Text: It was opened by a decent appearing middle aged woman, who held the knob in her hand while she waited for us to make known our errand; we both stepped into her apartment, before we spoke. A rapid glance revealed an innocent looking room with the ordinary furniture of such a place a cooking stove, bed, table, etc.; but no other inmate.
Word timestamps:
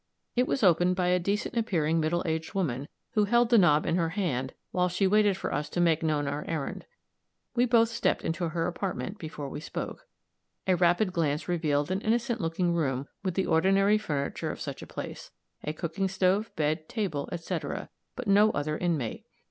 It 0.35 0.47
was 0.47 0.63
opened 0.63 0.95
by 0.95 1.09
a 1.09 1.19
decent 1.19 1.55
appearing 1.55 1.99
middle 1.99 2.23
aged 2.25 2.55
woman, 2.55 2.87
who 3.11 3.25
held 3.25 3.51
the 3.51 3.59
knob 3.59 3.85
in 3.85 3.97
her 3.97 4.09
hand 4.09 4.55
while 4.71 4.89
she 4.89 5.05
waited 5.05 5.37
for 5.37 5.53
us 5.53 5.69
to 5.69 5.79
make 5.79 6.01
known 6.01 6.27
our 6.27 6.43
errand; 6.47 6.85
we 7.55 7.65
both 7.65 7.89
stepped 7.89 8.23
into 8.23 8.49
her 8.49 8.65
apartment, 8.65 9.19
before 9.19 9.47
we 9.47 9.59
spoke. 9.59 10.07
A 10.65 10.75
rapid 10.75 11.13
glance 11.13 11.47
revealed 11.47 11.91
an 11.91 12.01
innocent 12.01 12.41
looking 12.41 12.73
room 12.73 13.07
with 13.21 13.35
the 13.35 13.45
ordinary 13.45 13.99
furniture 13.99 14.49
of 14.51 14.59
such 14.59 14.81
a 14.81 14.87
place 14.87 15.29
a 15.63 15.71
cooking 15.71 16.07
stove, 16.07 16.49
bed, 16.55 16.89
table, 16.89 17.29
etc.; 17.31 17.87
but 18.15 18.27
no 18.27 18.49
other 18.53 18.79
inmate. 18.79 19.27